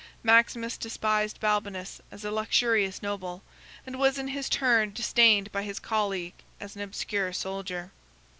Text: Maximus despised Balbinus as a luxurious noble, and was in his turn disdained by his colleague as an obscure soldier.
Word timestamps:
Maximus 0.23 0.77
despised 0.77 1.39
Balbinus 1.39 2.01
as 2.09 2.25
a 2.25 2.31
luxurious 2.31 3.03
noble, 3.03 3.43
and 3.85 3.99
was 3.99 4.17
in 4.17 4.29
his 4.29 4.49
turn 4.49 4.91
disdained 4.91 5.51
by 5.51 5.61
his 5.61 5.77
colleague 5.77 6.33
as 6.59 6.75
an 6.75 6.81
obscure 6.81 7.31
soldier. 7.33 7.91